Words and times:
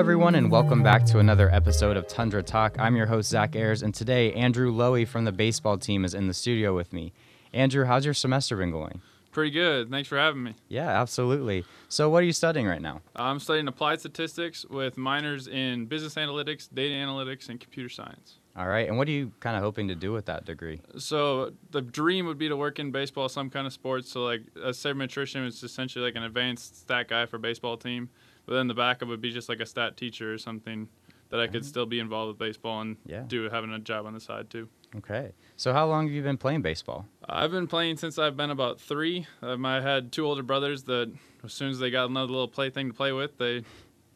everyone, 0.00 0.34
and 0.34 0.50
welcome 0.50 0.82
back 0.82 1.04
to 1.04 1.18
another 1.18 1.50
episode 1.54 1.94
of 1.94 2.08
Tundra 2.08 2.42
Talk. 2.42 2.74
I'm 2.78 2.96
your 2.96 3.04
host, 3.04 3.28
Zach 3.28 3.54
Ayers, 3.54 3.82
and 3.82 3.94
today 3.94 4.32
Andrew 4.32 4.72
Lowy 4.72 5.06
from 5.06 5.26
the 5.26 5.30
baseball 5.30 5.76
team 5.76 6.06
is 6.06 6.14
in 6.14 6.26
the 6.26 6.32
studio 6.32 6.74
with 6.74 6.94
me. 6.94 7.12
Andrew, 7.52 7.84
how's 7.84 8.06
your 8.06 8.14
semester 8.14 8.56
been 8.56 8.70
going? 8.70 9.02
Pretty 9.30 9.50
good. 9.50 9.90
Thanks 9.90 10.08
for 10.08 10.16
having 10.16 10.42
me. 10.42 10.54
Yeah, 10.68 10.88
absolutely. 10.88 11.66
So, 11.90 12.08
what 12.08 12.22
are 12.22 12.26
you 12.26 12.32
studying 12.32 12.66
right 12.66 12.80
now? 12.80 13.02
I'm 13.14 13.38
studying 13.38 13.68
applied 13.68 14.00
statistics 14.00 14.64
with 14.64 14.96
minors 14.96 15.48
in 15.48 15.84
business 15.84 16.14
analytics, 16.14 16.70
data 16.72 16.94
analytics, 16.94 17.50
and 17.50 17.60
computer 17.60 17.90
science. 17.90 18.38
All 18.56 18.68
right, 18.68 18.88
and 18.88 18.96
what 18.96 19.06
are 19.06 19.12
you 19.12 19.32
kind 19.40 19.54
of 19.54 19.62
hoping 19.62 19.88
to 19.88 19.94
do 19.94 20.12
with 20.12 20.24
that 20.24 20.46
degree? 20.46 20.80
So, 20.96 21.52
the 21.72 21.82
dream 21.82 22.24
would 22.24 22.38
be 22.38 22.48
to 22.48 22.56
work 22.56 22.78
in 22.78 22.90
baseball, 22.90 23.28
some 23.28 23.50
kind 23.50 23.66
of 23.66 23.72
sports. 23.74 24.10
So, 24.10 24.24
like 24.24 24.44
a 24.56 24.70
sabermetrician 24.70 25.46
is 25.46 25.62
essentially 25.62 26.06
like 26.06 26.16
an 26.16 26.22
advanced 26.22 26.80
stat 26.80 27.08
guy 27.08 27.26
for 27.26 27.36
a 27.36 27.40
baseball 27.40 27.76
team. 27.76 28.08
But 28.50 28.56
then 28.56 28.66
the 28.66 28.74
backup 28.74 29.06
would 29.06 29.20
be 29.20 29.30
just 29.30 29.48
like 29.48 29.60
a 29.60 29.64
stat 29.64 29.96
teacher 29.96 30.34
or 30.34 30.36
something 30.36 30.88
that 31.28 31.38
I 31.38 31.46
could 31.46 31.64
still 31.64 31.86
be 31.86 32.00
involved 32.00 32.30
with 32.30 32.38
baseball 32.38 32.80
and 32.80 32.96
Yeah. 33.06 33.22
do 33.28 33.48
having 33.48 33.72
a 33.72 33.78
job 33.78 34.06
on 34.06 34.12
the 34.12 34.18
side 34.18 34.50
too. 34.50 34.68
Okay. 34.96 35.30
So, 35.56 35.72
how 35.72 35.86
long 35.86 36.08
have 36.08 36.12
you 36.12 36.20
been 36.20 36.36
playing 36.36 36.60
baseball? 36.60 37.06
I've 37.28 37.52
been 37.52 37.68
playing 37.68 37.98
since 37.98 38.18
I've 38.18 38.36
been 38.36 38.50
about 38.50 38.80
three. 38.80 39.28
Um, 39.40 39.64
I 39.64 39.80
had 39.80 40.10
two 40.10 40.26
older 40.26 40.42
brothers 40.42 40.82
that, 40.84 41.12
as 41.44 41.52
soon 41.52 41.70
as 41.70 41.78
they 41.78 41.90
got 41.92 42.10
another 42.10 42.32
little 42.32 42.48
plaything 42.48 42.88
to 42.88 42.92
play 42.92 43.12
with, 43.12 43.38
they 43.38 43.62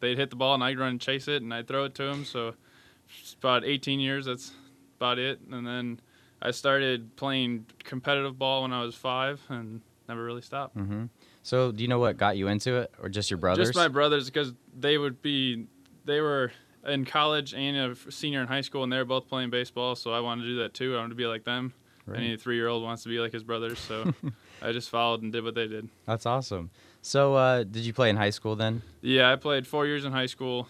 they'd 0.01 0.17
hit 0.17 0.31
the 0.31 0.35
ball 0.35 0.53
and 0.53 0.61
I'd 0.65 0.77
run 0.77 0.89
and 0.89 0.99
chase 0.99 1.29
it 1.29 1.41
and 1.41 1.53
I'd 1.53 1.69
throw 1.69 1.85
it 1.85 1.95
to 1.95 2.03
them. 2.03 2.25
So, 2.25 2.55
about 3.39 3.63
18 3.63 4.01
years. 4.01 4.25
That's 4.25 4.51
about 4.97 5.17
it. 5.17 5.39
And 5.49 5.65
then 5.65 6.01
I 6.41 6.51
started 6.51 7.15
playing 7.15 7.67
competitive 7.85 8.37
ball 8.37 8.63
when 8.63 8.73
I 8.73 8.83
was 8.83 8.95
five 8.95 9.41
and 9.47 9.79
never 10.07 10.23
really 10.23 10.41
stopped. 10.41 10.77
Mm-hmm. 10.77 11.05
So, 11.43 11.71
do 11.71 11.81
you 11.81 11.87
know 11.87 11.99
what 11.99 12.17
got 12.17 12.37
you 12.37 12.47
into 12.47 12.75
it, 12.77 12.91
or 13.01 13.09
just 13.09 13.29
your 13.29 13.37
brothers? 13.37 13.67
Just 13.67 13.77
my 13.77 13.87
brothers, 13.87 14.25
because 14.25 14.53
they 14.77 14.97
would 14.97 15.21
be, 15.21 15.67
they 16.05 16.21
were 16.21 16.51
in 16.87 17.05
college 17.05 17.53
and 17.53 17.75
a 17.77 18.11
senior 18.11 18.41
in 18.41 18.47
high 18.47 18.61
school, 18.61 18.83
and 18.83 18.91
they 18.91 18.97
were 18.97 19.05
both 19.05 19.27
playing 19.27 19.49
baseball. 19.49 19.95
So 19.95 20.13
I 20.13 20.19
wanted 20.19 20.43
to 20.43 20.47
do 20.49 20.57
that 20.59 20.73
too. 20.73 20.95
I 20.95 20.97
wanted 20.97 21.09
to 21.09 21.15
be 21.15 21.25
like 21.27 21.43
them. 21.43 21.73
Right. 22.07 22.19
Any 22.19 22.37
three-year-old 22.37 22.83
wants 22.83 23.01
to 23.03 23.09
be 23.09 23.19
like 23.19 23.33
his 23.33 23.43
brothers, 23.43 23.79
so 23.79 24.13
I 24.61 24.71
just 24.71 24.91
followed 24.91 25.23
and 25.23 25.31
did 25.33 25.43
what 25.43 25.55
they 25.55 25.67
did. 25.67 25.89
That's 26.05 26.27
awesome. 26.27 26.69
So, 27.01 27.33
uh, 27.33 27.63
did 27.63 27.83
you 27.83 27.93
play 27.93 28.09
in 28.11 28.15
high 28.15 28.29
school 28.29 28.55
then? 28.55 28.83
Yeah, 29.01 29.31
I 29.31 29.35
played 29.37 29.65
four 29.65 29.87
years 29.87 30.05
in 30.05 30.11
high 30.11 30.27
school, 30.27 30.67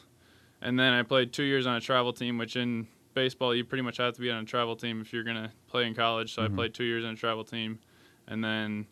and 0.62 0.80
then 0.80 0.94
I 0.94 1.04
played 1.04 1.34
two 1.34 1.44
years 1.44 1.68
on 1.68 1.76
a 1.76 1.82
travel 1.82 2.14
team. 2.14 2.38
Which 2.38 2.56
in 2.56 2.88
baseball, 3.14 3.54
you 3.54 3.66
pretty 3.66 3.82
much 3.82 3.98
have 3.98 4.14
to 4.14 4.22
be 4.22 4.32
on 4.32 4.44
a 4.44 4.46
travel 4.46 4.78
team 4.78 5.02
if 5.02 5.12
you're 5.12 5.24
gonna 5.26 5.52
play 5.68 5.86
in 5.86 5.94
college. 5.94 6.34
So 6.34 6.42
Mhm. 6.42 6.46
I 6.54 6.56
played 6.56 6.74
two 6.74 6.84
years 6.86 7.04
on 7.04 7.12
a 7.14 7.18
travel 7.18 7.44
team, 7.44 7.80
and 8.28 8.42
then 8.42 8.88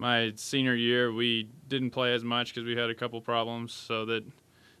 my 0.00 0.32
senior 0.36 0.74
year 0.74 1.12
we 1.12 1.48
didn't 1.68 1.90
play 1.90 2.14
as 2.14 2.24
much 2.24 2.54
because 2.54 2.66
we 2.66 2.74
had 2.76 2.90
a 2.90 2.94
couple 2.94 3.20
problems. 3.20 3.72
So 3.72 4.04
that 4.06 4.24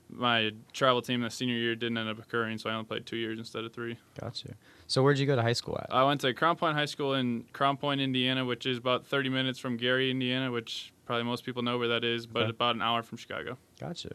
my 0.08 0.50
travel 0.72 1.02
team 1.02 1.20
the 1.20 1.30
senior 1.30 1.54
year 1.54 1.76
didn't 1.76 1.98
end 1.98 2.08
up 2.08 2.18
occurring. 2.18 2.58
So 2.58 2.68
I 2.70 2.72
only 2.72 2.86
played 2.86 3.06
two 3.06 3.16
years 3.16 3.38
instead 3.38 3.64
of 3.64 3.72
three. 3.72 3.96
Gotcha. 4.20 4.54
So, 4.88 5.04
where'd 5.04 5.18
you 5.20 5.26
go 5.26 5.36
to 5.36 5.42
high 5.42 5.52
school 5.52 5.78
at? 5.80 5.94
I 5.94 6.02
went 6.02 6.20
to 6.22 6.34
Crown 6.34 6.56
Point 6.56 6.76
High 6.76 6.86
School 6.86 7.14
in 7.14 7.44
Crown 7.52 7.76
Point, 7.76 8.00
Indiana, 8.00 8.44
which 8.44 8.66
is 8.66 8.76
about 8.76 9.06
30 9.06 9.28
minutes 9.28 9.60
from 9.60 9.76
Gary, 9.76 10.10
Indiana, 10.10 10.50
which 10.50 10.92
probably 11.06 11.22
most 11.22 11.44
people 11.44 11.62
know 11.62 11.78
where 11.78 11.86
that 11.86 12.02
is, 12.02 12.26
but 12.26 12.42
Okay. 12.42 12.50
about 12.50 12.74
an 12.74 12.82
hour 12.82 13.02
from 13.04 13.16
Chicago. 13.16 13.56
Gotcha. 13.78 14.10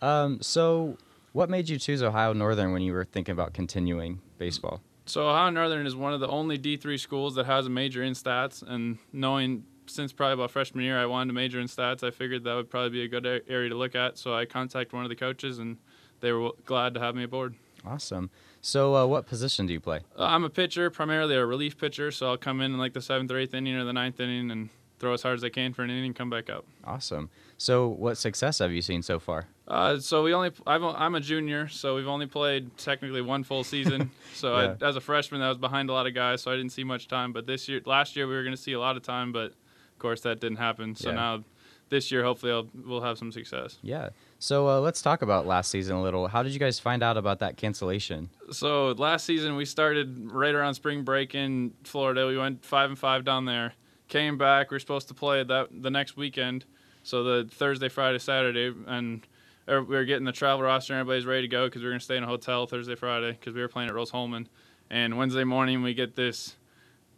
Um, 0.00 0.40
so, 0.42 0.96
what 1.32 1.50
made 1.50 1.68
you 1.68 1.76
choose 1.78 2.04
Ohio 2.04 2.32
Northern 2.32 2.72
when 2.72 2.82
you 2.82 2.92
were 2.92 3.04
thinking 3.04 3.32
about 3.32 3.52
continuing 3.52 4.20
baseball? 4.38 4.80
So 5.06 5.28
Ohio 5.28 5.50
Northern 5.50 5.86
is 5.86 5.96
one 5.96 6.12
of 6.12 6.20
the 6.20 6.28
only 6.28 6.56
D3 6.56 6.98
schools 7.00 7.34
that 7.34 7.46
has 7.46 7.66
a 7.66 7.70
major 7.70 8.02
in 8.04 8.12
stats, 8.12 8.62
and 8.62 8.98
knowing 9.12 9.64
since 9.94 10.12
probably 10.12 10.34
about 10.34 10.50
freshman 10.50 10.84
year 10.84 10.98
I 10.98 11.06
wanted 11.06 11.28
to 11.28 11.32
major 11.34 11.60
in 11.60 11.66
stats, 11.66 12.02
I 12.02 12.10
figured 12.10 12.44
that 12.44 12.54
would 12.54 12.70
probably 12.70 12.90
be 12.90 13.02
a 13.02 13.08
good 13.08 13.26
area 13.48 13.68
to 13.68 13.74
look 13.74 13.94
at. 13.94 14.18
So 14.18 14.34
I 14.34 14.44
contacted 14.44 14.92
one 14.92 15.04
of 15.04 15.08
the 15.08 15.16
coaches, 15.16 15.58
and 15.58 15.76
they 16.20 16.32
were 16.32 16.50
glad 16.64 16.94
to 16.94 17.00
have 17.00 17.14
me 17.14 17.24
aboard. 17.24 17.54
Awesome. 17.84 18.30
So, 18.62 18.94
uh, 18.94 19.06
what 19.06 19.26
position 19.26 19.66
do 19.66 19.72
you 19.72 19.80
play? 19.80 20.00
Uh, 20.18 20.24
I'm 20.24 20.44
a 20.44 20.50
pitcher, 20.50 20.90
primarily 20.90 21.34
a 21.34 21.46
relief 21.46 21.78
pitcher, 21.78 22.10
so 22.10 22.28
I'll 22.28 22.36
come 22.36 22.60
in 22.60 22.72
in 22.72 22.78
like 22.78 22.92
the 22.92 23.00
seventh 23.00 23.30
or 23.30 23.38
eighth 23.38 23.54
inning 23.54 23.74
or 23.74 23.84
the 23.84 23.92
ninth 23.94 24.20
inning 24.20 24.50
and 24.50 24.68
throw 24.98 25.14
as 25.14 25.22
hard 25.22 25.36
as 25.38 25.42
I 25.42 25.48
can 25.48 25.72
for 25.72 25.82
an 25.82 25.88
inning 25.88 26.04
and 26.06 26.14
come 26.14 26.28
back 26.28 26.50
out. 26.50 26.66
Awesome. 26.84 27.30
So, 27.56 27.88
what 27.88 28.18
success 28.18 28.58
have 28.58 28.70
you 28.70 28.82
seen 28.82 29.00
so 29.00 29.18
far? 29.18 29.46
Uh, 29.66 29.98
so 29.98 30.22
we 30.24 30.34
only 30.34 30.50
I've, 30.66 30.82
I'm 30.82 31.14
a 31.14 31.20
junior, 31.20 31.68
so 31.68 31.94
we've 31.96 32.08
only 32.08 32.26
played 32.26 32.76
technically 32.76 33.22
one 33.22 33.44
full 33.44 33.64
season. 33.64 34.10
so 34.34 34.58
Yeah. 34.58 34.74
I, 34.80 34.84
as 34.84 34.96
a 34.96 35.00
freshman, 35.00 35.40
I 35.40 35.48
was 35.48 35.58
behind 35.58 35.88
a 35.88 35.92
lot 35.94 36.06
of 36.06 36.14
guys, 36.14 36.42
so 36.42 36.50
I 36.50 36.56
didn't 36.56 36.72
see 36.72 36.84
much 36.84 37.08
time. 37.08 37.32
But 37.32 37.46
this 37.46 37.66
year, 37.68 37.80
last 37.86 38.14
year, 38.14 38.26
we 38.26 38.34
were 38.34 38.42
going 38.42 38.56
to 38.56 38.60
see 38.60 38.72
a 38.72 38.80
lot 38.80 38.96
of 38.96 39.02
time, 39.02 39.32
but 39.32 39.54
course 40.00 40.20
that 40.22 40.40
didn't 40.40 40.58
happen. 40.58 40.96
So 40.96 41.10
Yeah. 41.10 41.14
now, 41.14 41.44
this 41.90 42.12
year, 42.12 42.22
hopefully, 42.22 42.52
I'll, 42.52 42.68
we'll 42.86 43.00
have 43.00 43.18
some 43.18 43.32
success. 43.32 43.78
Yeah. 43.82 44.10
So, 44.38 44.68
uh, 44.68 44.78
let's 44.80 45.02
talk 45.02 45.22
about 45.22 45.44
last 45.46 45.70
season 45.72 45.96
a 45.96 46.02
little. 46.02 46.28
How 46.28 46.42
did 46.44 46.52
you 46.52 46.60
guys 46.60 46.78
find 46.78 47.02
out 47.02 47.16
about 47.16 47.40
that 47.40 47.56
cancellation? 47.56 48.30
So 48.52 48.92
last 48.92 49.24
season, 49.26 49.56
we 49.56 49.64
started 49.64 50.30
right 50.32 50.54
around 50.54 50.74
spring 50.74 51.02
break 51.02 51.34
in 51.34 51.72
Florida. 51.82 52.26
We 52.28 52.38
went 52.38 52.64
five 52.64 52.90
and 52.90 52.98
five 52.98 53.24
down 53.24 53.44
there. 53.44 53.74
Came 54.06 54.38
back. 54.38 54.70
We 54.70 54.76
were 54.76 54.80
supposed 54.80 55.08
to 55.08 55.14
play 55.14 55.42
that 55.42 55.68
the 55.72 55.90
next 55.90 56.16
weekend, 56.16 56.64
so 57.02 57.22
the 57.24 57.48
Thursday, 57.50 57.88
Friday, 57.88 58.18
Saturday, 58.18 58.72
and 58.86 59.26
er, 59.68 59.82
we 59.82 59.94
were 59.96 60.04
getting 60.04 60.24
the 60.24 60.32
travel 60.32 60.64
roster. 60.64 60.92
and 60.94 61.00
Everybody's 61.00 61.26
ready 61.26 61.42
to 61.42 61.48
go 61.48 61.66
because 61.66 61.80
we 61.82 61.86
were 61.86 61.92
gonna 61.92 62.00
stay 62.00 62.16
in 62.16 62.22
a 62.24 62.26
hotel 62.28 62.66
Thursday, 62.66 62.94
Friday 62.94 63.32
because 63.32 63.54
we 63.54 63.60
were 63.60 63.68
playing 63.68 63.88
at 63.88 63.94
Rose-Hulman. 63.94 64.48
And 64.90 65.16
Wednesday 65.18 65.44
morning, 65.44 65.82
we 65.82 65.94
get 65.94 66.14
this 66.16 66.56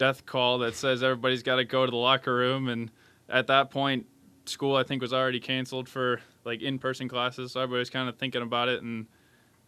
death 0.02 0.26
call 0.26 0.58
that 0.58 0.74
says 0.74 1.00
everybody's 1.00 1.44
got 1.44 1.56
to 1.56 1.64
go 1.64 1.84
to 1.86 1.90
the 1.90 1.96
locker 1.96 2.34
room. 2.34 2.66
And 2.68 2.90
at 3.28 3.46
that 3.46 3.70
point, 3.70 4.06
school 4.46 4.74
I 4.74 4.82
think 4.82 5.00
was 5.00 5.12
already 5.12 5.38
canceled 5.38 5.88
for 5.88 6.20
like 6.44 6.60
in-person 6.60 7.08
classes, 7.08 7.52
so 7.52 7.60
everybody 7.60 7.78
was 7.78 7.90
kind 7.90 8.08
of 8.08 8.16
thinking 8.16 8.42
about 8.42 8.68
it 8.68 8.82
and 8.82 9.06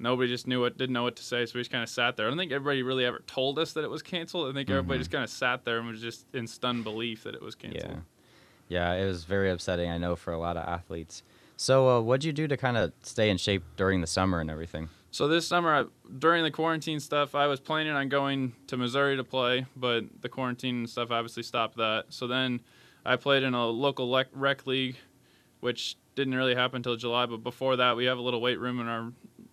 nobody 0.00 0.28
just 0.28 0.48
knew 0.48 0.60
what 0.60 0.76
didn't 0.76 0.92
know 0.92 1.04
what 1.04 1.14
to 1.14 1.22
say, 1.22 1.46
so 1.46 1.52
we 1.54 1.60
just 1.60 1.70
kind 1.70 1.84
of 1.84 1.88
sat 1.88 2.16
there. 2.16 2.26
I 2.26 2.30
don't 2.30 2.36
think 2.36 2.50
everybody 2.50 2.82
really 2.82 3.04
ever 3.04 3.22
told 3.28 3.60
us 3.60 3.74
that 3.74 3.84
it 3.84 3.90
was 3.90 4.02
canceled. 4.02 4.50
I 4.50 4.52
think 4.52 4.68
everybody 4.70 4.98
Mhm. 4.98 5.02
just 5.02 5.12
kind 5.12 5.22
of 5.22 5.30
sat 5.30 5.64
there 5.64 5.78
and 5.78 5.86
was 5.86 6.00
just 6.00 6.26
in 6.34 6.48
stunned 6.48 6.82
belief 6.82 7.22
that 7.22 7.36
it 7.36 7.40
was 7.42 7.54
canceled. 7.54 8.02
Yeah. 8.68 8.94
Yeah, 8.96 9.02
it 9.04 9.06
was 9.06 9.22
very 9.22 9.52
upsetting, 9.52 9.88
I 9.88 9.98
know, 9.98 10.16
for 10.16 10.32
a 10.32 10.38
lot 10.38 10.56
of 10.56 10.66
athletes. 10.66 11.22
So, 11.56 11.88
uh, 11.88 12.00
what'd 12.00 12.24
you 12.24 12.32
do 12.32 12.48
to 12.48 12.56
kind 12.56 12.76
of 12.76 12.92
stay 13.02 13.30
in 13.30 13.36
shape 13.36 13.62
during 13.76 14.00
the 14.00 14.08
summer 14.08 14.40
and 14.40 14.50
everything? 14.50 14.88
So 15.14 15.28
this 15.28 15.46
summer, 15.46 15.72
I, 15.72 15.84
during 16.18 16.42
the 16.42 16.50
quarantine 16.50 16.98
stuff, 16.98 17.36
I 17.36 17.46
was 17.46 17.60
planning 17.60 17.92
on 17.92 18.08
going 18.08 18.52
to 18.66 18.76
Missouri 18.76 19.16
to 19.16 19.22
play, 19.22 19.64
but 19.76 20.02
the 20.22 20.28
quarantine 20.28 20.88
stuff 20.88 21.12
obviously 21.12 21.44
stopped 21.44 21.76
that. 21.76 22.06
So 22.08 22.26
then, 22.26 22.60
I 23.06 23.14
played 23.14 23.44
in 23.44 23.54
a 23.54 23.64
local 23.64 24.10
lec- 24.10 24.26
rec 24.32 24.66
league, 24.66 24.96
which 25.60 25.96
didn't 26.16 26.34
really 26.34 26.56
happen 26.56 26.78
until 26.78 26.96
July. 26.96 27.26
But 27.26 27.44
before 27.44 27.76
that, 27.76 27.94
we 27.96 28.06
have 28.06 28.18
a 28.18 28.20
little 28.22 28.40
weight 28.40 28.58
room 28.58 28.80
in 28.80 28.88
our 28.88 29.12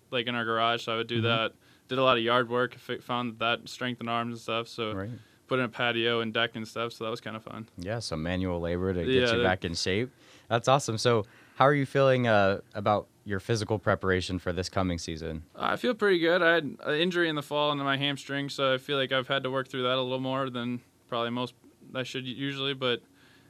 like 0.10 0.26
in 0.26 0.34
our 0.34 0.46
garage, 0.46 0.84
so 0.84 0.94
I 0.94 0.98
would 0.98 1.06
do 1.06 1.20
Mhm. 1.20 1.24
that. 1.26 1.54
Did 1.90 2.00
a 2.00 2.04
lot 2.04 2.18
of 2.18 2.24
yard 2.24 2.50
work, 2.50 2.74
found 2.74 3.38
that 3.38 3.70
strengthened 3.70 4.10
arms 4.10 4.32
and 4.34 4.40
stuff. 4.42 4.68
So 4.68 4.94
Right. 4.94 5.12
put 5.48 5.60
in 5.60 5.66
a 5.66 5.70
patio 5.70 6.22
and 6.22 6.34
deck 6.34 6.56
and 6.56 6.68
stuff. 6.68 6.92
So 6.94 7.04
that 7.04 7.12
was 7.12 7.22
kind 7.22 7.36
of 7.36 7.44
fun. 7.44 7.68
Yeah, 7.78 8.00
some 8.00 8.24
manual 8.24 8.60
labor 8.60 8.96
to 8.96 9.06
get 9.06 9.14
Yeah, 9.14 9.36
you 9.36 9.44
back 9.44 9.64
in 9.64 9.76
shape. 9.76 10.10
That's 10.50 10.68
awesome. 10.68 10.98
So, 10.98 11.24
how 11.56 11.66
are 11.66 11.74
you 11.76 11.86
feeling 11.86 12.28
uh, 12.28 12.62
about 12.74 13.08
your 13.26 13.40
physical 13.40 13.78
preparation 13.80 14.40
for 14.40 14.52
this 14.52 14.70
coming 14.70 14.98
season? 14.98 15.44
I 15.56 15.76
feel 15.76 15.94
pretty 15.94 16.20
good. 16.20 16.42
I 16.42 16.54
had 16.56 16.64
an 16.84 16.96
injury 16.96 17.30
in 17.30 17.36
the 17.36 17.44
fall 17.44 17.72
into 17.72 17.84
my 17.84 17.98
hamstring, 17.98 18.50
so 18.50 18.74
I 18.74 18.78
feel 18.78 18.98
like 18.98 19.12
I've 19.12 19.28
had 19.28 19.44
to 19.44 19.52
work 19.52 19.68
through 19.68 19.84
that 19.84 19.96
a 19.98 20.02
little 20.02 20.20
more 20.20 20.50
than 20.50 20.82
probably 21.08 21.30
most 21.30 21.54
I 21.94 22.04
should 22.04 22.26
usually. 22.26 22.74
But 22.74 23.02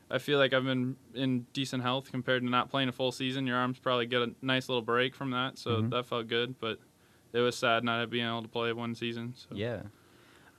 I 0.09 0.17
feel 0.17 0.37
like 0.39 0.53
I've 0.53 0.65
been 0.65 0.97
in 1.13 1.45
decent 1.53 1.83
health 1.83 2.11
compared 2.11 2.41
to 2.43 2.49
not 2.49 2.69
playing 2.69 2.89
a 2.89 2.91
full 2.91 3.11
season. 3.13 3.47
Your 3.47 3.57
arms 3.57 3.79
probably 3.79 4.05
get 4.07 4.21
a 4.21 4.33
nice 4.41 4.67
little 4.67 4.81
break 4.81 5.15
from 5.15 5.31
that, 5.31 5.57
so 5.57 5.81
Mhm. 5.83 5.89
that 5.91 6.05
felt 6.05 6.27
good. 6.27 6.59
But 6.59 6.79
it 7.33 7.39
was 7.39 7.55
sad 7.55 7.83
not 7.85 8.09
being 8.09 8.27
able 8.27 8.41
to 8.41 8.49
play 8.49 8.73
one 8.73 8.93
season. 8.93 9.33
So. 9.37 9.55
Yeah. 9.55 9.83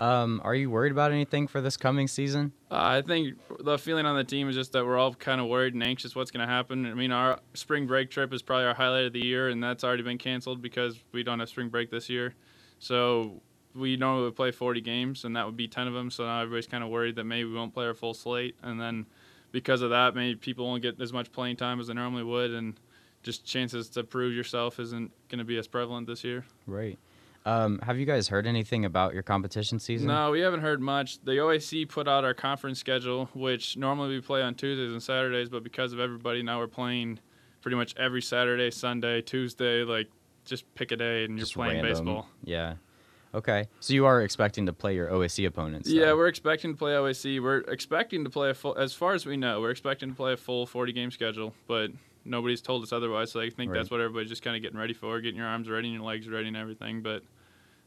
Um, 0.03 0.41
are 0.43 0.53
you 0.53 0.69
worried 0.69 0.91
about 0.91 1.13
anything 1.13 1.47
for 1.47 1.61
this 1.61 1.77
coming 1.77 2.09
season? 2.09 2.51
Uh, 2.73 2.75
I 2.81 3.03
think 3.03 3.39
the 3.61 3.79
feeling 3.79 4.05
on 4.05 4.17
the 4.17 4.25
team 4.25 4.49
is 4.49 4.57
just 4.57 4.73
that 4.73 4.85
we're 4.85 4.99
all 4.99 5.15
kind 5.15 5.41
of 5.41 5.47
worried 5.47 5.75
and 5.75 5.83
anxious 5.83 6.17
what's 6.17 6.33
going 6.33 6.45
to 6.45 6.53
happen. 6.53 6.87
I 6.87 6.95
mean, 6.95 7.13
our 7.13 7.39
spring 7.55 7.87
break 7.87 8.11
trip 8.11 8.33
is 8.33 8.43
probably 8.43 8.65
our 8.65 8.75
highlight 8.75 9.05
of 9.05 9.13
the 9.13 9.25
year, 9.25 9.49
and 9.49 9.63
that's 9.63 9.85
already 9.85 10.03
been 10.03 10.19
canceled 10.19 10.61
because 10.61 10.99
we 11.13 11.23
don't 11.23 11.39
have 11.39 11.49
spring 11.49 11.69
break 11.69 11.93
this 11.93 12.11
year. 12.11 12.35
So 12.81 13.43
we 13.77 13.97
normally 13.97 14.25
would 14.25 14.35
play 14.35 14.51
40 14.51 14.81
games, 14.81 15.25
and 15.25 15.37
that 15.37 15.47
would 15.47 15.57
be 15.57 15.69
10 15.69 15.87
of 15.87 15.95
them. 15.95 16.11
So 16.11 16.25
now 16.27 16.41
everybody's 16.41 16.67
kind 16.67 16.83
of 16.83 16.91
worried 16.91 17.15
that 17.15 17.25
maybe 17.25 17.49
we 17.49 17.55
won't 17.55 17.73
play 17.73 17.87
our 17.87 17.95
full 17.95 18.13
slate, 18.13 18.57
and 18.61 18.81
then 18.81 19.07
because 19.53 19.83
of 19.83 19.91
that, 19.91 20.17
maybe 20.17 20.35
people 20.35 20.67
won't 20.67 20.83
get 20.83 21.01
as 21.01 21.13
much 21.13 21.31
playing 21.31 21.55
time 21.59 21.79
as 21.79 21.87
they 21.87 21.95
normally 21.95 22.25
would, 22.25 22.51
and 22.51 22.75
just 23.23 23.45
chances 23.45 23.89
to 23.91 24.03
prove 24.03 24.35
yourself 24.35 24.81
isn't 24.81 25.13
going 25.29 25.39
to 25.39 25.45
be 25.45 25.59
as 25.59 25.69
prevalent 25.69 26.09
this 26.09 26.25
year. 26.25 26.45
Right. 26.67 26.99
Um, 27.45 27.81
have 27.81 27.99
you 27.99 28.07
guys 28.07 28.29
heard 28.29 28.47
anything 28.47 28.85
about 28.85 29.15
your 29.15 29.23
competition 29.23 29.79
season? 29.79 30.09
No, 30.09 30.31
we 30.31 30.41
haven't 30.41 30.61
heard 30.61 30.81
much. 30.81 31.23
The 31.25 31.33
OAC 31.33 31.89
put 31.89 32.07
out 32.07 32.25
our 32.25 32.35
conference 32.35 32.79
schedule, 32.79 33.29
which 33.35 33.77
normally 33.77 34.11
we 34.11 34.21
play 34.21 34.43
on 34.43 34.55
Tuesdays 34.55 34.93
and 34.93 35.03
Saturdays, 35.03 35.49
but 35.49 35.65
because 35.65 35.93
of 35.93 36.01
everybody, 36.01 36.43
now 36.43 36.59
we're 36.59 36.69
playing 36.69 37.19
pretty 37.61 37.77
much 37.77 37.95
every 37.97 38.23
Saturday, 38.23 38.71
Sunday, 38.71 39.23
Tuesday. 39.23 39.83
Like, 39.83 40.09
just 40.45 40.73
pick 40.75 40.93
a 40.93 40.97
day 40.97 41.25
and 41.25 41.37
you're 41.37 41.47
playing 41.47 41.83
random. 41.83 41.93
baseball. 41.93 42.29
Yeah. 42.45 42.75
Okay. 43.35 43.67
So 43.81 43.95
you 43.95 44.05
are 44.07 44.23
expecting 44.23 44.67
to 44.67 44.73
play 44.73 44.95
your 44.95 45.09
OAC 45.09 45.47
opponents? 45.47 45.89
Yeah, 45.89 46.13
we're 46.13 46.29
expecting 46.29 46.73
to 46.73 46.77
play 46.77 46.93
OAC. 46.93 47.43
We're 47.43 47.59
expecting 47.61 48.25
to 48.25 48.31
play 48.31 48.51
a 48.51 48.55
full, 48.55 48.77
as 48.77 48.93
far 48.93 49.15
as 49.15 49.25
we 49.25 49.37
know, 49.37 49.61
we're 49.61 49.71
expecting 49.71 50.11
to 50.11 50.15
play 50.15 50.35
a 50.35 50.37
full 50.37 50.67
40 50.67 50.93
game 50.93 51.11
schedule, 51.11 51.55
but 51.67 51.91
nobody's 52.25 52.61
told 52.61 52.83
us 52.83 52.93
otherwise. 52.93 53.31
So 53.33 53.41
I 53.41 53.51
think 53.51 53.71
Right. 53.71 53.79
that's 53.79 53.91
what 53.91 54.01
everybody's 54.01 54.29
just 54.29 54.43
kind 54.43 54.57
of 54.57 54.63
getting 54.63 54.79
ready 54.79 54.95
for, 54.95 55.21
getting 55.21 55.39
your 55.39 55.47
arms 55.47 55.69
ready 55.69 55.89
and 55.89 55.95
your 55.97 56.05
legs 56.05 56.29
ready 56.29 56.49
and 56.49 56.57
everything. 56.57 57.03
But 57.03 57.23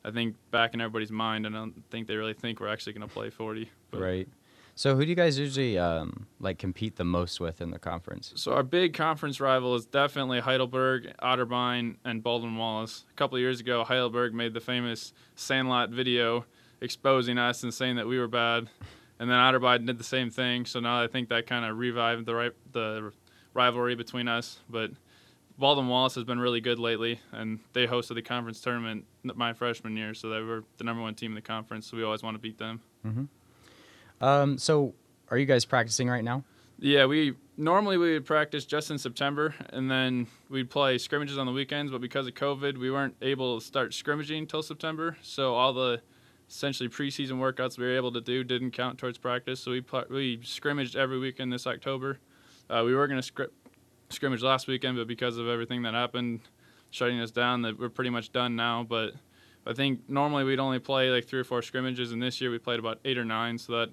I 0.04 0.12
think 0.12 0.36
back 0.52 0.74
in 0.74 0.82
everybody's 0.82 1.12
mind, 1.12 1.48
I 1.48 1.50
don't 1.50 1.84
think 1.90 2.08
they 2.08 2.16
really 2.16 2.34
think 2.34 2.60
we're 2.60 2.68
actually 2.68 2.94
going 2.94 3.08
to 3.08 3.14
play 3.14 3.30
40. 3.30 3.70
But 3.92 4.02
Right. 4.02 4.28
So 4.78 4.94
who 4.96 5.04
do 5.04 5.10
you 5.10 5.16
guys 5.16 5.40
usually 5.40 5.78
um, 5.80 6.28
like 6.42 6.58
compete 6.60 6.98
the 6.98 7.06
most 7.06 7.40
with 7.40 7.62
in 7.62 7.72
the 7.72 7.80
conference? 7.80 8.34
So 8.36 8.52
our 8.52 8.62
big 8.64 8.94
conference 8.94 9.40
rival 9.40 9.74
is 9.76 9.86
definitely 9.86 10.42
Heidelberg, 10.42 11.14
Otterbein, 11.24 11.96
and 12.04 12.22
Baldwin 12.22 12.58
Wallace. 12.58 13.06
A 13.10 13.14
couple 13.14 13.38
of 13.38 13.42
years 13.42 13.62
ago, 13.62 13.86
Heidelberg 13.86 14.34
made 14.34 14.54
the 14.54 14.60
famous 14.60 15.14
Sandlot 15.36 15.92
video 15.92 16.46
exposing 16.82 17.38
us 17.38 17.64
and 17.64 17.74
saying 17.74 17.96
that 17.96 18.06
we 18.06 18.20
were 18.20 18.28
bad, 18.28 18.68
and 19.18 19.30
then 19.30 19.38
Otterbein 19.38 19.86
did 19.88 19.98
the 19.98 20.04
same 20.04 20.30
thing. 20.30 20.66
So 20.66 20.82
now 20.82 21.02
I 21.02 21.08
think 21.08 21.30
that 21.30 21.48
kind 21.48 21.64
of 21.64 21.78
revived 21.78 22.26
the 22.26 22.36
right 22.36 22.52
the 22.74 23.14
rivalry 23.56 23.96
between 23.96 24.28
us. 24.28 24.60
But 24.70 24.92
Baldwin 25.58 25.88
Wallace 25.88 26.14
has 26.16 26.24
been 26.26 26.40
really 26.40 26.62
good 26.62 26.78
lately, 26.78 27.20
and 27.32 27.60
they 27.74 27.88
hosted 27.88 28.14
the 28.16 28.22
conference 28.22 28.62
tournament 28.62 29.06
my 29.24 29.54
freshman 29.54 29.98
year, 29.98 30.14
so 30.14 30.30
they 30.30 30.42
were 30.42 30.64
the 30.78 30.84
number 30.84 31.02
one 31.02 31.16
team 31.16 31.32
in 31.32 31.36
the 31.36 31.42
conference. 31.42 31.88
So 31.88 31.98
we 31.98 32.04
always 32.04 32.22
want 32.22 32.36
to 32.36 32.40
beat 32.40 32.60
them. 32.60 32.82
Um, 34.22 34.58
so 34.60 34.94
are 35.30 35.38
you 35.38 35.46
guys 35.46 35.66
practicing 35.66 36.08
right 36.10 36.24
now? 36.24 36.44
Yeah, 36.78 37.06
we 37.06 37.34
normally 37.58 37.98
we 37.98 38.14
would 38.14 38.26
practice 38.26 38.66
just 38.66 38.92
in 38.92 38.98
September, 38.98 39.56
and 39.70 39.90
then 39.90 40.28
we'd 40.50 40.70
play 40.70 40.98
scrimmages 40.98 41.38
on 41.38 41.46
the 41.46 41.54
weekends. 41.54 41.92
But 41.92 42.02
because 42.02 42.28
of 42.28 42.34
COVID, 42.34 42.78
we 42.78 42.92
weren't 42.92 43.16
able 43.22 43.60
to 43.60 43.66
start 43.66 43.94
scrimmaging 43.94 44.40
until 44.40 44.62
September. 44.62 45.16
So 45.22 45.56
all 45.56 45.72
the 45.72 46.02
essentially 46.50 46.90
preseason 46.90 47.34
workouts 47.34 47.78
we 47.78 47.86
were 47.86 47.96
able 47.96 48.12
to 48.12 48.22
do 48.22 48.44
didn't 48.44 48.72
count 48.72 48.98
towards 48.98 49.18
practice. 49.18 49.62
So 49.62 49.72
we 49.72 49.82
pl- 49.82 50.06
we 50.10 50.42
scrimmaged 50.44 50.98
every 50.98 51.18
weekend 51.18 51.54
this 51.54 51.66
October. 51.66 52.20
Uh, 52.70 52.84
we 52.86 52.94
were 52.96 53.08
going 53.08 53.22
to 53.22 53.34
scri- 53.34 53.50
scrimmage 54.10 54.42
last 54.42 54.68
weekend, 54.68 54.98
but 54.98 55.08
because 55.08 55.38
of 55.38 55.48
everything 55.48 55.84
that 55.84 55.94
happened, 55.94 56.42
shutting 56.92 57.20
us 57.20 57.32
down, 57.32 57.62
that 57.64 57.78
we're 57.80 57.90
pretty 57.90 58.10
much 58.10 58.32
done 58.32 58.56
now. 58.56 58.84
But 58.88 59.14
I 59.66 59.74
think 59.74 60.02
normally 60.10 60.44
we'd 60.44 60.60
only 60.60 60.80
play 60.80 61.10
like 61.10 61.26
three 61.26 61.40
or 61.40 61.44
four 61.44 61.62
scrimmages, 61.62 62.12
and 62.12 62.22
this 62.22 62.42
year 62.42 62.52
we 62.52 62.58
played 62.58 62.80
about 62.80 63.00
eight 63.06 63.18
or 63.18 63.26
nine. 63.26 63.58
So 63.58 63.74
that 63.74 63.90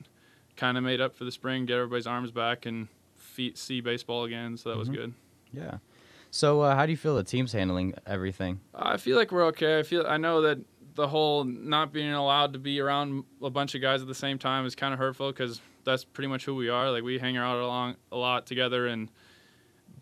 kind 0.56 0.76
of 0.76 0.84
made 0.84 1.00
up 1.00 1.14
for 1.14 1.24
the 1.24 1.32
spring, 1.32 1.66
get 1.66 1.74
everybody's 1.76 2.06
arms 2.06 2.30
back 2.30 2.66
and 2.66 2.88
feet 3.16 3.56
see 3.56 3.80
baseball 3.80 4.24
again. 4.24 4.56
So 4.56 4.70
that 4.70 4.78
was 4.78 4.88
Mhm. 4.88 4.94
good. 4.94 5.14
Yeah. 5.52 5.78
So 6.30 6.60
uh, 6.62 6.74
how 6.74 6.86
do 6.86 6.92
you 6.92 6.96
feel 6.98 7.16
the 7.16 7.24
team's 7.24 7.52
handling 7.52 7.94
everything? 8.06 8.60
I 8.74 8.96
feel 8.96 9.16
like 9.16 9.32
we're 9.32 9.44
okay. 9.46 9.78
I 9.78 9.82
feel 9.82 10.06
I 10.06 10.16
know 10.16 10.40
that 10.42 10.58
the 10.94 11.08
whole 11.08 11.44
not 11.44 11.92
being 11.92 12.12
allowed 12.12 12.52
to 12.52 12.58
be 12.58 12.80
around 12.80 13.24
a 13.42 13.48
bunch 13.50 13.74
of 13.74 13.80
guys 13.80 14.02
at 14.02 14.08
the 14.08 14.14
same 14.14 14.38
time 14.38 14.66
is 14.66 14.74
kind 14.74 14.92
of 14.92 14.98
hurtful 14.98 15.30
because 15.32 15.60
that's 15.84 16.04
pretty 16.04 16.28
much 16.28 16.44
who 16.44 16.54
we 16.54 16.68
are. 16.68 16.90
Like 16.90 17.02
we 17.02 17.18
hang 17.18 17.36
out 17.36 17.58
along 17.58 17.96
a 18.10 18.16
lot 18.16 18.46
together, 18.46 18.86
and 18.86 19.08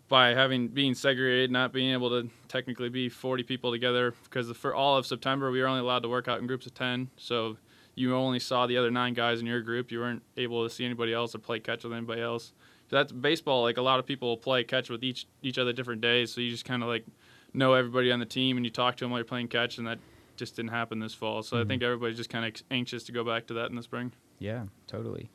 by 0.07 0.29
having 0.29 0.67
being 0.67 0.93
segregated, 0.93 1.51
not 1.51 1.71
being 1.71 1.93
able 1.93 2.09
to 2.09 2.29
technically 2.47 2.89
be 2.89 3.07
40 3.09 3.43
people 3.43 3.71
together, 3.71 4.13
because 4.25 4.51
for 4.57 4.75
all 4.75 4.97
of 4.97 5.05
September 5.05 5.51
we 5.51 5.61
were 5.61 5.67
only 5.67 5.79
allowed 5.81 6.03
to 6.03 6.09
work 6.09 6.27
out 6.27 6.39
in 6.39 6.47
groups 6.47 6.65
of 6.65 6.73
10. 6.73 7.09
So 7.17 7.57
you 7.95 8.15
only 8.15 8.39
saw 8.39 8.67
the 8.67 8.77
other 8.77 8.91
nine 8.91 9.13
guys 9.13 9.39
in 9.39 9.45
your 9.45 9.61
group. 9.61 9.91
You 9.91 9.99
weren't 9.99 10.23
able 10.37 10.63
to 10.67 10.69
see 10.73 10.85
anybody 10.85 11.13
else 11.13 11.33
or 11.35 11.39
play 11.39 11.59
catch 11.59 11.83
with 11.83 11.93
anybody 11.93 12.21
else. 12.21 12.53
So 12.89 12.95
that's 12.97 13.11
baseball. 13.11 13.63
Like 13.63 13.77
a 13.77 13.81
lot 13.81 13.99
of 13.99 14.05
people 14.05 14.27
will 14.29 14.37
play 14.37 14.63
catch 14.65 14.89
with 14.89 15.03
each 15.03 15.27
each 15.41 15.57
other 15.57 15.71
different 15.73 16.01
days. 16.01 16.33
So 16.33 16.41
you 16.41 16.49
just 16.51 16.65
kind 16.65 16.83
of 16.83 16.89
like 16.89 17.05
know 17.53 17.73
everybody 17.73 18.11
on 18.11 18.19
the 18.19 18.25
team 18.25 18.57
and 18.57 18.65
you 18.65 18.69
talk 18.69 18.97
to 18.97 19.05
them 19.05 19.11
while 19.11 19.19
you're 19.19 19.25
playing 19.25 19.47
catch, 19.47 19.77
and 19.77 19.87
that 19.87 19.99
just 20.35 20.55
didn't 20.55 20.71
happen 20.71 20.99
this 20.99 21.13
fall. 21.13 21.41
So 21.43 21.57
I 21.59 21.63
Mhm. 21.63 21.67
think 21.67 21.83
everybody's 21.83 22.17
just 22.17 22.29
kind 22.29 22.45
of 22.45 22.61
anxious 22.71 23.03
to 23.03 23.11
go 23.11 23.23
back 23.23 23.45
to 23.47 23.53
that 23.55 23.69
in 23.69 23.75
the 23.75 23.83
spring. 23.83 24.11
Yeah, 24.39 24.65
totally. 24.87 25.29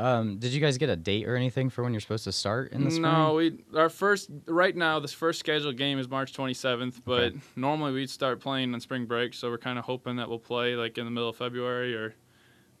Um, 0.00 0.38
did 0.38 0.52
you 0.52 0.60
guys 0.60 0.78
get 0.78 0.88
a 0.88 0.96
date 0.96 1.28
or 1.28 1.36
anything 1.36 1.68
for 1.68 1.82
when 1.84 1.92
you're 1.92 2.00
supposed 2.00 2.24
to 2.24 2.32
start 2.32 2.72
in 2.72 2.84
the 2.84 2.90
spring? 2.90 3.02
No, 3.02 3.34
we 3.34 3.58
our 3.76 3.90
first 3.90 4.30
right 4.46 4.74
now 4.74 4.98
this 4.98 5.12
first 5.12 5.38
scheduled 5.40 5.76
game 5.76 5.98
is 5.98 6.08
March 6.08 6.32
27th, 6.32 7.02
but 7.04 7.18
Okay. 7.32 7.36
normally 7.54 7.92
we'd 7.92 8.08
start 8.08 8.40
playing 8.40 8.72
on 8.72 8.80
spring 8.80 9.04
break, 9.04 9.34
so 9.34 9.50
we're 9.50 9.58
kind 9.58 9.78
of 9.78 9.84
hoping 9.84 10.16
that 10.16 10.28
we'll 10.28 10.38
play 10.38 10.74
like 10.74 10.96
in 10.96 11.04
the 11.04 11.10
middle 11.10 11.28
of 11.28 11.36
February 11.36 11.94
or 11.94 12.14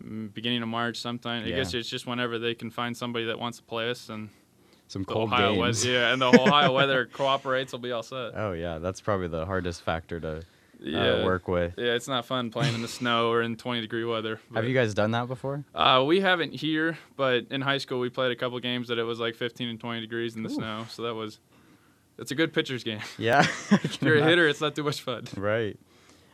mm, 0.02 0.32
beginning 0.32 0.62
of 0.62 0.68
March 0.68 0.96
sometime. 0.98 1.44
I 1.44 1.50
guess 1.50 1.74
it's 1.74 1.90
just 1.90 2.06
whenever 2.06 2.38
they 2.38 2.54
can 2.54 2.70
find 2.70 2.96
somebody 2.96 3.26
that 3.26 3.38
wants 3.38 3.58
to 3.58 3.64
play 3.64 3.90
us 3.90 4.08
and 4.08 4.30
Some 4.88 5.04
cold 5.04 5.30
Ohio 5.32 5.52
games. 5.56 5.84
weather, 5.84 5.92
yeah, 5.98 6.12
and 6.14 6.22
the 6.22 6.26
Ohio 6.26 6.72
weather 6.78 7.04
cooperates, 7.04 7.72
we'll 7.74 7.80
be 7.82 7.92
all 7.92 8.02
set. 8.02 8.32
Oh 8.34 8.52
yeah, 8.52 8.78
that's 8.78 9.02
probably 9.02 9.28
the 9.28 9.44
hardest 9.44 9.82
factor 9.82 10.18
to 10.20 10.42
uh, 10.82 10.86
Yeah. 10.88 11.24
work 11.24 11.48
with. 11.48 11.74
Yeah, 11.76 11.92
it's 11.94 12.08
not 12.08 12.26
fun 12.26 12.50
playing 12.50 12.74
in 12.74 12.82
the 12.82 12.88
snow 12.88 13.30
or 13.30 13.42
in 13.42 13.56
20 13.56 13.80
degree 13.80 14.04
weather. 14.04 14.40
Have 14.54 14.66
you 14.66 14.74
guys 14.74 14.94
done 14.94 15.10
that 15.12 15.28
before? 15.28 15.64
Uh, 15.74 16.04
we 16.06 16.20
haven't 16.20 16.52
here, 16.54 16.98
but 17.16 17.46
in 17.50 17.60
high 17.60 17.78
school 17.78 18.00
we 18.00 18.08
played 18.08 18.32
a 18.32 18.36
couple 18.36 18.58
games 18.60 18.88
that 18.88 18.98
it 18.98 19.04
was 19.04 19.20
like 19.20 19.34
15 19.34 19.68
and 19.68 19.80
20 19.80 20.00
degrees 20.00 20.36
in 20.36 20.42
the 20.42 20.50
Ooh. 20.50 20.54
snow. 20.54 20.86
So 20.88 21.02
that 21.02 21.14
was, 21.14 21.38
it's 22.18 22.30
a 22.30 22.34
good 22.34 22.52
pitcher's 22.52 22.84
game. 22.84 23.00
Yeah. 23.18 23.46
if 23.70 24.00
you're 24.02 24.16
a 24.18 24.24
hitter, 24.24 24.48
it's 24.48 24.60
not 24.60 24.74
too 24.74 24.84
much 24.84 25.00
fun. 25.02 25.24
Right. 25.36 25.78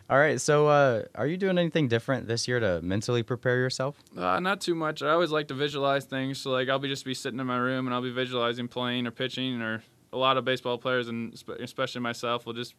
All 0.09 0.19
right. 0.19 0.41
So, 0.41 0.69
uh, 0.69 1.03
are 1.17 1.27
you 1.27 1.37
doing 1.37 1.59
anything 1.59 1.89
different 1.89 2.29
this 2.29 2.47
year 2.47 2.61
to 2.61 2.81
mentally 2.81 3.25
prepare 3.25 3.57
yourself? 3.59 3.97
Uh, 4.17 4.39
not 4.39 4.61
too 4.61 4.77
much. 4.77 5.03
I 5.03 5.11
always 5.11 5.33
like 5.33 5.49
to 5.49 5.55
visualize 5.55 6.05
things. 6.05 6.39
So 6.39 6.51
like 6.53 6.69
I'll 6.69 6.79
be 6.79 6.87
just 6.89 7.05
be 7.05 7.13
sitting 7.15 7.41
in 7.41 7.47
my 7.49 7.57
room 7.57 7.87
and 7.89 7.95
I'll 7.95 8.03
be 8.03 8.13
visualizing 8.13 8.69
playing 8.69 9.09
or 9.09 9.11
pitching 9.11 9.61
or 9.61 9.83
a 10.13 10.17
lot 10.17 10.37
of 10.37 10.45
baseball 10.45 10.79
players 10.79 11.09
and 11.09 11.35
especially 11.59 12.01
myself 12.03 12.47
will 12.47 12.53
just 12.53 12.75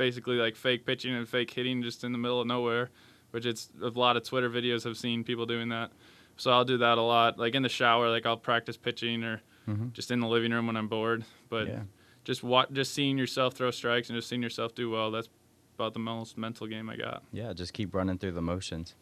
basically 0.00 0.36
like 0.36 0.56
fake 0.56 0.86
pitching 0.86 1.14
and 1.14 1.28
fake 1.28 1.50
hitting 1.50 1.82
just 1.82 2.04
in 2.04 2.12
the 2.12 2.16
middle 2.18 2.40
of 2.40 2.46
nowhere, 2.46 2.88
which 3.32 3.44
it's 3.44 3.68
a 3.82 3.88
lot 3.88 4.16
of 4.16 4.22
Twitter 4.24 4.48
videos 4.48 4.82
have 4.84 4.96
seen 4.96 5.22
people 5.22 5.44
doing 5.44 5.68
that. 5.68 5.92
So 6.38 6.50
I'll 6.50 6.64
do 6.64 6.78
that 6.78 6.96
a 6.96 7.02
lot. 7.02 7.38
Like 7.38 7.54
in 7.54 7.62
the 7.62 7.68
shower, 7.68 8.08
like 8.08 8.24
I'll 8.24 8.38
practice 8.38 8.78
pitching 8.78 9.22
or 9.22 9.42
Mhm. 9.68 9.92
just 9.92 10.10
in 10.10 10.20
the 10.20 10.26
living 10.26 10.52
room 10.52 10.66
when 10.66 10.76
I'm 10.78 10.88
bored. 10.88 11.22
But 11.50 11.66
yeah. 11.68 11.82
just 12.24 12.42
wa- 12.42 12.64
just 12.72 12.94
seeing 12.94 13.18
yourself 13.18 13.52
throw 13.52 13.70
strikes 13.70 14.08
and 14.08 14.16
just 14.16 14.26
seeing 14.30 14.42
yourself 14.42 14.74
do 14.74 14.88
well. 14.88 15.10
That's 15.10 15.28
about 15.76 15.92
the 15.92 16.00
most 16.00 16.38
mental 16.38 16.66
game 16.66 16.88
I 16.88 16.96
got. 16.96 17.22
Yeah. 17.30 17.52
Just 17.52 17.74
keep 17.74 17.94
running 17.94 18.16
through 18.16 18.32
the 18.32 18.40
motions. 18.42 18.94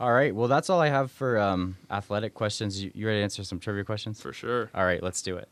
All 0.00 0.12
right. 0.12 0.34
Well, 0.34 0.48
that's 0.48 0.68
all 0.68 0.80
I 0.80 0.88
have 0.88 1.12
for 1.12 1.38
um, 1.38 1.76
athletic 1.90 2.34
questions. 2.34 2.82
You, 2.82 2.90
you 2.94 3.06
ready 3.06 3.20
to 3.20 3.22
answer 3.22 3.44
some 3.44 3.60
trivia 3.60 3.84
questions? 3.84 4.20
For 4.20 4.32
sure. 4.32 4.68
All 4.74 4.84
right. 4.84 5.00
Let's 5.02 5.22
do 5.22 5.36
it. 5.36 5.48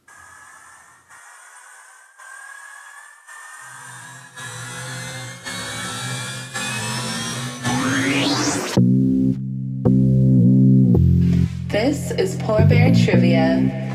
This 11.68 12.10
is 12.12 12.36
Polar 12.36 12.66
Bear 12.66 12.94
Trivia. 12.94 13.86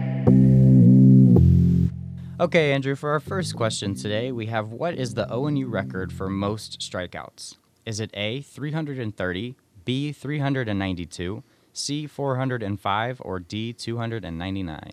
Okay, 2.39 2.73
Andrew. 2.73 2.95
For 2.95 3.11
our 3.11 3.19
first 3.19 3.55
question 3.55 3.95
today, 3.95 4.31
we 4.31 4.47
have 4.47 4.71
what 4.71 4.95
is 4.95 5.13
the 5.13 5.25
ONU 5.27 5.71
record 5.71 6.11
for 6.11 6.29
most 6.29 6.79
strikeouts? 6.81 7.55
Is 7.85 7.99
it 7.99 8.09
A 8.13 8.41
330, 8.41 9.55
B 9.85 10.11
392, 10.11 11.43
C 11.71 12.07
405, 12.07 13.21
or 13.23 13.39
D 13.39 13.73
299? 13.73 14.91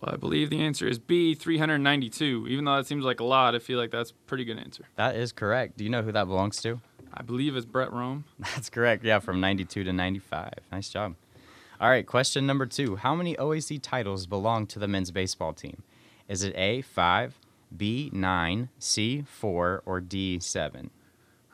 Well, 0.00 0.14
I 0.14 0.16
believe 0.16 0.50
the 0.50 0.60
answer 0.60 0.86
is 0.86 0.98
B, 0.98 1.34
392. 1.34 2.46
Even 2.48 2.64
though 2.64 2.76
that 2.76 2.86
seems 2.86 3.04
like 3.04 3.20
a 3.20 3.24
lot, 3.24 3.54
I 3.54 3.58
feel 3.58 3.78
like 3.78 3.90
that's 3.90 4.10
a 4.10 4.14
pretty 4.26 4.44
good 4.44 4.58
answer. 4.58 4.84
That 4.96 5.16
is 5.16 5.32
correct. 5.32 5.76
Do 5.76 5.84
you 5.84 5.90
know 5.90 6.02
who 6.02 6.12
that 6.12 6.26
belongs 6.26 6.60
to? 6.62 6.80
I 7.12 7.22
believe 7.22 7.56
it's 7.56 7.66
Brett 7.66 7.92
Rome. 7.92 8.24
That's 8.38 8.70
correct. 8.70 9.04
Yeah, 9.04 9.18
from 9.18 9.40
92 9.40 9.84
to 9.84 9.92
95. 9.92 10.52
Nice 10.70 10.88
job. 10.88 11.16
All 11.80 11.88
right, 11.88 12.06
question 12.06 12.46
number 12.46 12.66
two. 12.66 12.96
How 12.96 13.14
many 13.14 13.34
OAC 13.36 13.80
titles 13.82 14.26
belong 14.26 14.66
to 14.68 14.78
the 14.78 14.86
men's 14.86 15.10
baseball 15.10 15.52
team? 15.52 15.82
Is 16.28 16.42
it 16.42 16.54
A, 16.56 16.82
5, 16.82 17.38
B, 17.76 18.10
9, 18.12 18.68
C, 18.78 19.24
4, 19.26 19.82
or 19.86 20.00
D, 20.00 20.38
7? 20.38 20.90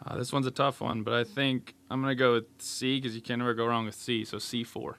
Uh, 0.05 0.17
this 0.17 0.33
one's 0.33 0.47
a 0.47 0.51
tough 0.51 0.81
one, 0.81 1.03
but 1.03 1.15
I 1.15 1.25
think 1.25 1.75
I'm 1.91 2.03
going 2.03 2.11
to 2.11 2.19
go 2.19 2.35
with 2.35 2.47
C 2.59 3.01
because 3.01 3.15
you 3.15 3.23
can 3.23 3.39
never 3.39 3.55
go 3.55 3.67
wrong 3.67 3.87
with 3.87 3.95
C, 3.95 4.25
so 4.25 4.37
C4. 4.37 4.95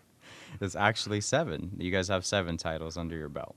It's 0.61 0.75
actually 0.75 1.21
7. 1.21 1.73
You 1.77 1.91
guys 1.91 2.07
have 2.07 2.25
7 2.25 2.57
titles 2.57 2.97
under 2.97 3.15
your 3.15 3.29
belt. 3.29 3.55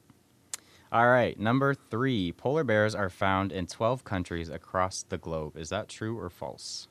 All 0.93 1.09
right, 1.09 1.39
number 1.39 1.73
three. 1.73 2.33
Polar 2.33 2.65
bears 2.65 2.97
are 2.97 3.09
found 3.09 3.53
in 3.53 3.69
12 3.69 4.03
countries 4.03 4.49
across 4.49 5.05
the 5.09 5.19
globe. 5.19 5.57
Is 5.57 5.69
that 5.69 5.89
true 5.89 6.19
or 6.19 6.29
false? 6.29 6.89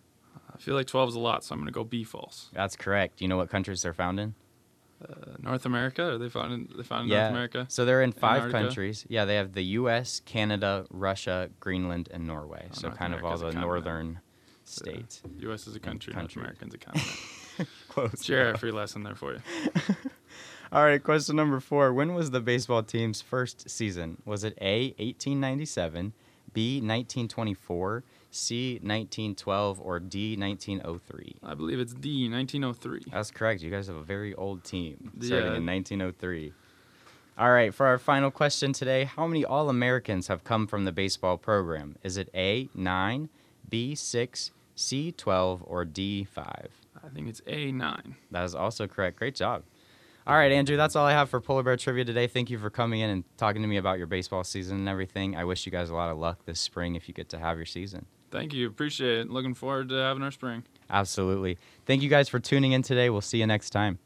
I 0.60 0.62
feel 0.62 0.76
like 0.76 0.88
12 0.88 1.10
is 1.10 1.16
a 1.16 1.20
lot, 1.20 1.44
so 1.44 1.54
I'm 1.54 1.60
going 1.60 1.68
to 1.68 1.74
go 1.74 1.86
B 1.86 2.04
false. 2.04 2.50
That's 2.52 2.76
correct. 2.76 3.18
Do 3.18 3.26
you 3.26 3.30
know 3.30 3.38
what 3.38 3.50
countries 3.50 3.82
they're 3.82 3.94
found 3.94 4.20
in? 4.20 4.36
Uh, 5.02 5.38
North 5.40 5.66
America? 5.66 6.16
Are 6.16 6.18
they 6.18 6.28
found 6.28 6.52
in, 6.52 6.70
they 6.76 6.84
found 6.84 7.06
in 7.06 7.12
yeah. 7.12 7.22
North 7.22 7.32
America? 7.32 7.66
So 7.70 7.86
they're 7.86 8.02
in 8.02 8.12
five 8.12 8.44
Antarctica? 8.44 8.64
countries. 8.66 9.06
Yeah, 9.08 9.24
they 9.24 9.36
have 9.36 9.54
the 9.54 9.64
U.S., 9.64 10.22
Canada, 10.26 10.86
Russia, 10.90 11.50
Greenland, 11.62 12.10
and 12.12 12.28
Norway. 12.28 12.68
Oh, 12.70 12.74
so 12.74 12.88
North 12.90 13.00
kind 13.00 13.14
of 13.14 13.24
all 13.24 13.38
the 13.38 13.54
northern 13.54 14.20
states. 14.66 15.22
U.S. 15.40 15.68
is 15.68 15.76
a 15.78 15.80
country, 15.80 16.14
country. 16.14 16.42
North 16.42 16.62
American's 16.62 16.74
a 16.74 16.78
continent. 16.78 17.70
Close. 17.88 18.24
Share 18.24 18.52
a 18.52 18.58
free 18.58 18.72
lesson 18.72 19.04
there 19.04 19.16
for 19.16 19.34
you. 19.34 19.40
All 20.72 20.84
right, 20.84 21.04
question 21.04 21.36
number 21.36 21.60
four. 21.60 21.94
When 21.94 22.14
was 22.14 22.30
the 22.30 22.40
baseball 22.40 22.84
team's 22.84 23.22
first 23.22 23.70
season? 23.70 24.22
Was 24.24 24.44
it 24.44 24.56
A, 24.62 24.90
1897, 25.00 26.14
B, 26.54 26.76
1924, 26.76 28.04
C, 28.32 28.74
1912, 28.84 29.80
or 29.82 30.00
D, 30.00 30.36
1903? 30.38 31.38
I 31.44 31.54
believe 31.56 31.80
it's 31.80 31.94
D, 31.94 32.30
1903. 32.30 33.06
That's 33.12 33.32
correct. 33.32 33.62
You 33.62 33.72
guys 33.72 33.88
have 33.88 33.96
a 33.96 34.04
very 34.04 34.34
old 34.36 34.64
team 34.64 35.12
Yeah. 35.20 35.28
starting 35.28 35.56
in 35.56 35.66
1903. 35.66 36.54
All 37.38 37.52
right, 37.52 37.74
for 37.74 37.86
our 37.88 37.98
final 37.98 38.32
question 38.32 38.74
today, 38.74 39.06
how 39.06 39.26
many 39.26 39.46
All 39.46 39.70
Americans 39.70 40.28
have 40.28 40.44
come 40.44 40.68
from 40.68 40.86
the 40.86 40.92
baseball 40.92 41.38
program? 41.38 41.96
Is 42.04 42.18
it 42.18 42.30
A, 42.36 42.70
9, 42.76 43.30
B, 43.70 43.96
6, 43.96 44.52
C, 44.76 45.12
12, 45.14 45.64
or 45.66 45.86
D, 45.86 46.26
5? 46.26 46.68
I 47.04 47.08
think 47.10 47.30
it's 47.30 47.40
A9. 47.48 48.16
That 48.32 48.44
is 48.44 48.54
also 48.54 48.88
correct. 48.88 49.18
Great 49.18 49.36
job. 49.36 49.64
All 50.28 50.36
right, 50.36 50.52
Andrew, 50.52 50.76
that's 50.78 50.96
all 50.98 51.06
I 51.06 51.14
have 51.14 51.30
for 51.30 51.40
Polar 51.40 51.64
Bear 51.64 51.78
Trivia 51.78 52.04
today. 52.06 52.28
Thank 52.28 52.50
you 52.52 52.60
for 52.60 52.70
coming 52.70 53.00
in 53.00 53.10
and 53.10 53.24
talking 53.38 53.62
to 53.64 53.68
me 53.68 53.78
about 53.78 53.98
your 53.98 54.06
baseball 54.08 54.44
season 54.44 54.78
and 54.78 54.90
everything. 54.90 55.36
I 55.36 55.46
wish 55.46 55.66
you 55.66 55.72
guys 55.72 55.90
a 55.90 55.96
lot 55.96 56.12
of 56.12 56.18
luck 56.18 56.46
this 56.46 56.60
spring 56.60 56.96
if 56.96 57.08
you 57.08 57.14
get 57.14 57.30
to 57.30 57.40
have 57.40 57.58
your 57.58 57.66
season. 57.66 58.06
Thank 58.32 58.54
you. 58.54 58.68
Appreciate 58.68 59.20
it. 59.20 59.30
Looking 59.30 59.54
forward 59.54 59.90
to 59.90 59.96
having 59.96 60.24
our 60.24 60.32
spring. 60.32 60.64
Absolutely. 60.90 61.58
Thank 61.86 62.02
you 62.02 62.10
guys 62.10 62.30
for 62.30 62.40
tuning 62.40 62.72
in 62.72 62.82
today. 62.82 63.10
We'll 63.10 63.22
see 63.22 63.40
you 63.40 63.48
next 63.48 63.72
time. 63.72 64.00